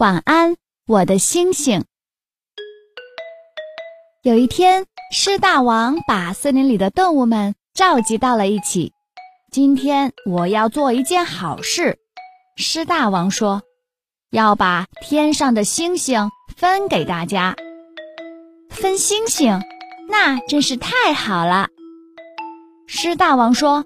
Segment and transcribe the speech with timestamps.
[0.00, 1.84] 晚安，我的星星。
[4.22, 8.94] 有一天，狮大王把森林里的动物们召集到了一起。
[9.52, 11.98] 今天我要做一件好事，
[12.56, 13.60] 狮大王说，
[14.30, 17.54] 要把天上的星星分给大家。
[18.70, 19.60] 分星星，
[20.08, 21.68] 那真是太好了。
[22.86, 23.84] 狮大王说，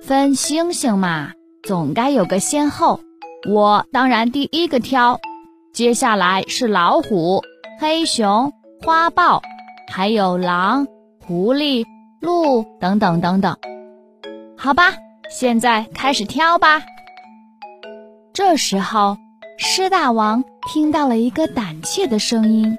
[0.00, 1.32] 分星星嘛，
[1.64, 3.00] 总该有个先后。
[3.48, 5.20] 我当然第一个挑，
[5.76, 7.42] 接下来是老虎、
[7.78, 8.50] 黑熊、
[8.82, 9.42] 花豹，
[9.92, 10.86] 还有狼、
[11.20, 11.84] 狐狸、
[12.18, 13.54] 鹿等等等等。
[14.56, 14.94] 好吧，
[15.28, 16.80] 现在开始挑吧。
[18.32, 19.18] 这时候，
[19.58, 22.78] 狮大王听到了一个胆怯的声音：“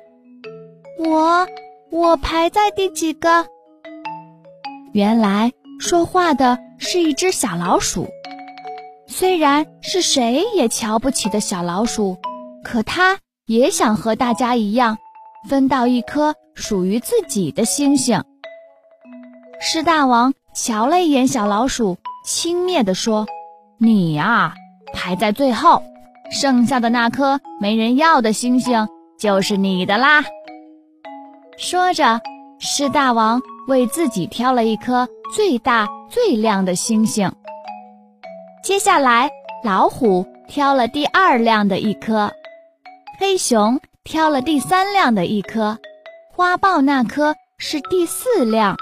[0.98, 1.48] 我，
[1.92, 3.46] 我排在第几个？”
[4.92, 8.08] 原来说话的是一只小老鼠。
[9.06, 12.18] 虽然是谁也瞧不起的小老鼠，
[12.70, 14.98] 可它也想和大家一样，
[15.48, 18.22] 分到一颗属于自己的星星。
[19.62, 23.26] 狮大王瞧了一眼小老鼠，轻蔑地说
[23.80, 24.54] ：“你呀，
[24.94, 25.82] 排在最后，
[26.30, 28.86] 剩下的那颗没人要的星星
[29.18, 30.26] 就是你的啦。”
[31.58, 32.20] 说着，
[32.60, 37.32] 狮大王为自己挑了一颗最大最亮的星星。
[38.62, 39.32] 接下来，
[39.64, 42.30] 老虎挑了第二亮的一颗，
[43.20, 45.80] 黑熊挑了第三辆的一颗，
[46.32, 48.78] 花豹那颗是第四辆。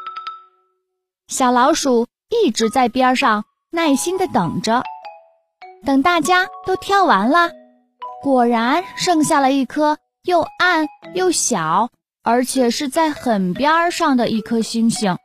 [1.29, 4.83] 小老鼠一直在边上耐心的等着，
[5.85, 7.49] 等大家都挑完了，
[8.21, 11.89] 果然剩下了一颗又暗又小，
[12.21, 15.17] 而且是在很边上的一颗星星。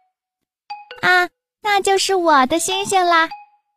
[1.03, 1.29] 啊，
[1.63, 3.29] 那就是我的星星啦！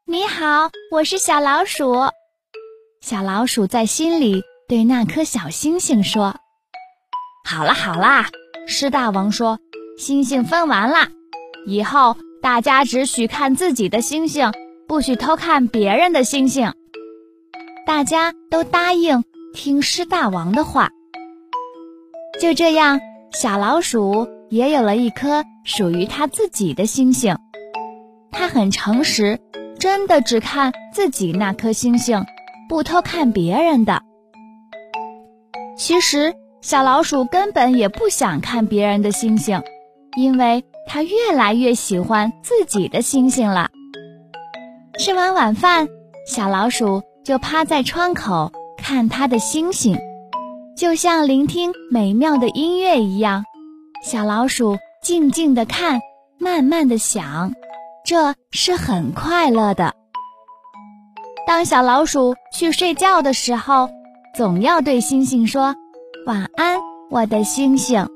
[0.06, 1.96] 你好，我是小老鼠。
[3.02, 4.44] 小老鼠在心里
[4.74, 6.36] 对那颗小星星说
[7.48, 8.26] ：“好啦好啦。”
[8.66, 9.60] 狮大王说
[10.00, 11.10] ：“星星分完了，
[11.68, 14.52] 以后大家只许看自己的星星，
[14.88, 16.74] 不许偷看别人的星星。”
[17.86, 19.24] 大家都答应
[19.54, 20.90] 听狮大王的话。
[22.42, 23.00] 就这样，
[23.32, 27.38] 小老鼠也有了一颗属于它自己的星星。
[28.32, 29.40] 它很诚实。
[29.80, 32.26] 真的只看自己那颗星星，
[32.68, 34.02] 不偷看别人的。
[35.86, 39.62] 其实小老鼠根本也不想看别人的星星，
[40.16, 43.70] 因为它越来越喜欢自己的星星了。
[44.98, 45.90] 吃完晚饭，
[46.26, 49.98] 小老鼠就趴在窗口看它的星星，
[50.78, 53.44] 就像聆听美妙的音乐一样。
[54.02, 56.00] 小老鼠静静地看，
[56.40, 57.52] 慢慢地想。
[58.06, 59.94] 这是很快乐的。
[61.46, 63.90] 当小老鼠去睡觉的时候，
[64.36, 65.76] 总要对星星说
[66.26, 66.80] ：“晚安，
[67.12, 68.08] 我的星星。”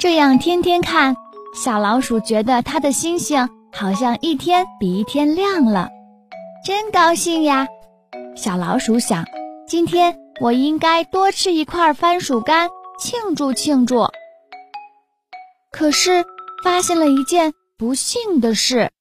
[0.00, 1.14] 这样天天看，
[1.54, 5.90] 小老鼠觉得它的星星好像一天比一天亮了，
[6.64, 7.66] 真高兴呀！
[8.34, 9.26] 小老鼠想：
[9.68, 14.06] 今天我应该多吃一块番薯干，庆祝庆祝。
[15.70, 16.24] 可是
[16.64, 17.52] 发现了一件。
[17.78, 18.92] 不幸的事，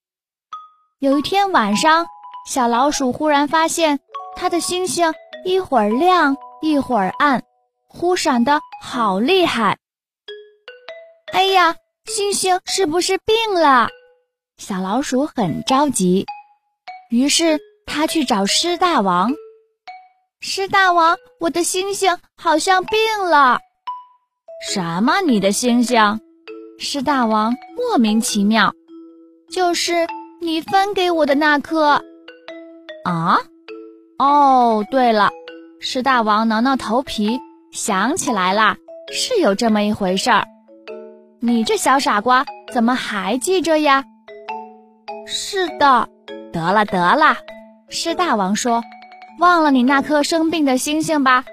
[0.98, 2.08] 有一天晚上，
[2.48, 4.00] 小老鼠忽然发现
[4.36, 5.14] 它的星星
[5.44, 7.44] 一会儿亮一会儿暗，
[7.88, 9.78] 忽闪的好厉害。
[11.34, 11.76] 哎呀，
[12.06, 13.90] 星星是不是病了？
[14.58, 16.26] 小老鼠很着急，
[17.10, 19.32] 于是它去找狮大王。
[20.40, 23.60] 狮大王，我的星星好像病了。
[24.68, 25.22] 什么？
[25.22, 26.20] 你的星星？
[26.78, 28.74] 狮大王莫名其妙，
[29.52, 30.08] 就是
[30.40, 32.02] 你分给我的那颗
[33.06, 33.40] 啊！
[34.22, 35.32] 哦，对了，
[35.80, 37.40] 狮大王挠挠头皮，
[37.72, 38.78] 想起来啦，
[39.12, 40.46] 是有这么一回事儿。
[41.40, 44.04] 你这小傻瓜，怎么还记着呀？
[45.26, 46.08] 是的，
[46.54, 47.36] 得了得了，
[47.90, 48.84] 狮大王说，
[49.40, 51.44] 忘了你那颗生病的星星吧。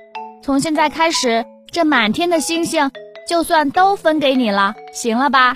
[0.42, 2.90] 从现在开始，这满天的星星。
[3.26, 5.54] 就算都分给你了，行了吧？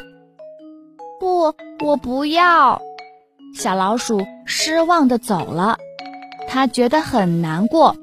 [1.21, 1.55] 不，
[1.85, 2.81] 我不要。
[3.55, 5.77] 小老鼠失望的走了，
[6.53, 7.97] 他觉得很难过。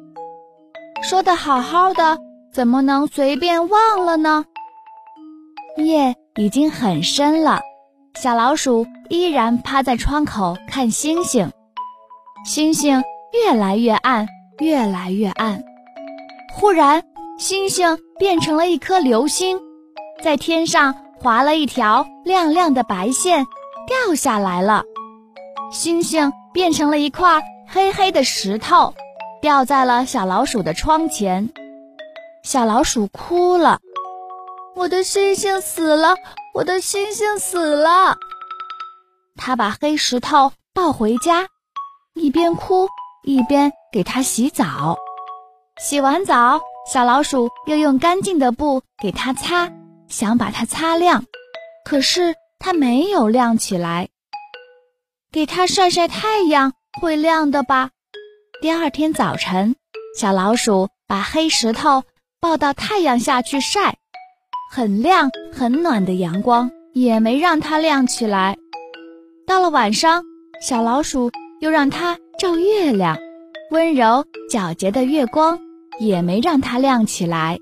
[1.04, 2.18] 说的好好的，
[2.51, 4.44] 怎么能随便忘了呢？
[5.78, 7.62] 夜已经很深了，
[8.19, 11.51] 小老鼠依然趴在窗口看星星，
[12.44, 15.63] 星星越来越暗，越来越暗。
[16.56, 17.04] 忽然。
[17.38, 19.57] 星星变成了一颗流星，
[20.22, 23.45] 在天上划了一条亮亮的白线，
[23.88, 24.84] 掉下来了。
[25.72, 28.95] 星星变成了一块黑黑的石头，
[29.42, 31.51] 掉在了小老鼠的窗前。
[32.44, 33.80] 小老鼠哭了
[34.75, 36.16] ：“我的星星死了，
[36.56, 38.18] 我的星星死了。”
[39.38, 41.48] 他把黑石头抱回家，
[42.16, 42.88] 一边哭
[43.24, 44.98] 一边给它洗澡。
[45.80, 46.62] 洗完澡，
[46.92, 49.71] 小老鼠又用干净的布给它擦，
[50.07, 51.24] 想把它擦亮，
[51.86, 54.10] 可是它没有亮起来。
[55.31, 57.92] 给它晒晒太阳会亮的吧？
[58.62, 59.75] 第二天早晨，
[60.18, 62.04] 小老鼠把黑石头
[62.42, 63.96] 抱到太阳下去晒，
[64.69, 68.57] 很亮很暖的阳光也没让它亮起来。
[69.48, 70.24] 到了晚上，
[70.62, 71.31] 小老鼠
[71.62, 73.18] 又让它照月亮，
[73.72, 75.57] 温柔皎洁的月光
[76.02, 77.57] 也没让它亮起来。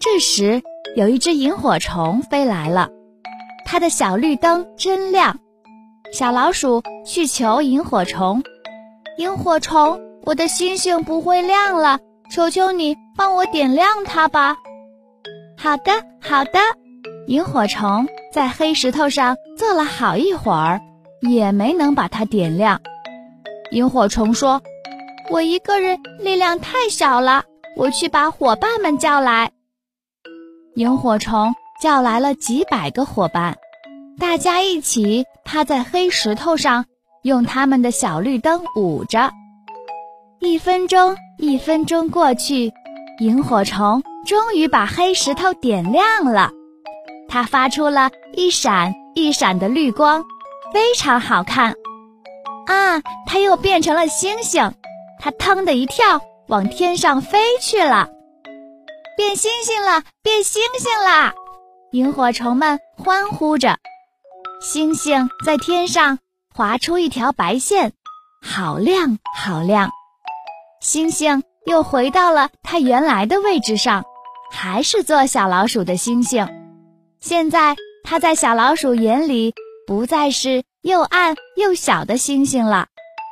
[0.00, 0.60] 这时，
[0.96, 2.90] 有一只萤火虫飞来了，
[3.64, 5.38] 它的小绿灯真亮。
[6.12, 8.42] 小老鼠去求萤火虫
[9.16, 12.00] ：“萤火虫，我的星星不会亮了，
[12.32, 14.56] 求求你帮我点亮它吧。
[15.56, 16.58] ”“好的，好的。”
[17.28, 20.80] 萤火虫在黑石头上坐了好一会儿，
[21.20, 22.80] 也没能把它点亮。
[23.70, 24.60] 萤火虫说
[25.30, 27.44] ：“我一个人力量太小了，
[27.76, 29.52] 我去把伙伴们叫来。”
[30.74, 33.56] 萤火虫叫来了几百个伙伴。
[34.20, 36.84] 大家一起趴在黑石头上，
[37.22, 39.30] 用他们的小绿灯捂着。
[40.40, 42.70] 一分钟，一分钟过去，
[43.20, 46.50] 萤火虫终于把黑石头点亮了。
[47.30, 50.22] 它发出了一闪一闪的绿光，
[50.70, 51.74] 非常好看。
[52.66, 54.70] 啊，它又变成了星星！
[55.18, 58.06] 它腾的一跳，往天上飞去了。
[59.16, 61.32] 变星星了，变星星啦！
[61.92, 63.76] 萤火虫们欢呼着。
[64.60, 66.18] 星星在天上
[66.54, 67.94] 划出一条白线，
[68.42, 69.88] 好亮好亮。
[70.82, 74.04] 星星又回到了它原来的位置上，
[74.52, 76.46] 还是做小老鼠的星星。
[77.20, 77.74] 现在
[78.04, 79.54] 它在小老鼠眼里
[79.86, 82.88] 不再是又暗又小的星星了，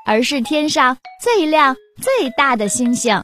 [0.07, 3.23] 而是天上最亮最大的星星。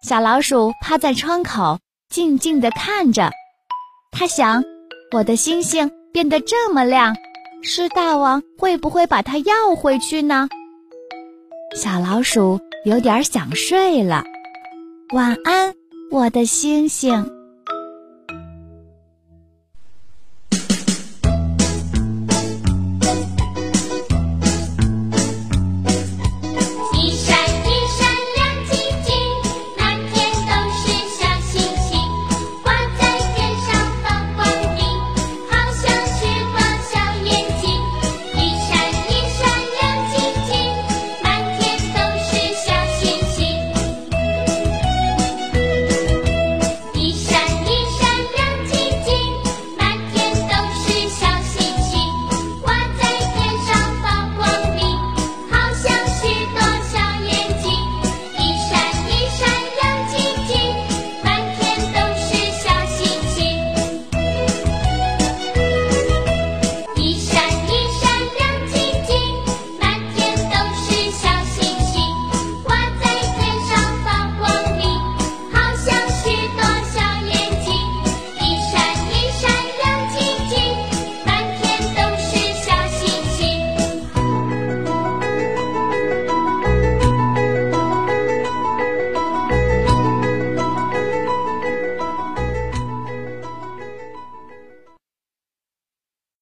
[0.00, 3.32] 小老鼠趴在窗口，静静地看着。
[4.12, 4.62] 它想：
[5.10, 5.90] 我的星星。
[6.14, 7.12] 变得这么亮，
[7.60, 10.48] 狮大王会不会把它要回去呢？
[11.74, 14.22] 小老鼠有点想睡了，
[15.12, 15.74] 晚安，
[16.12, 17.28] 我的星星。